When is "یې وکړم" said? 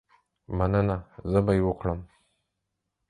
1.57-1.99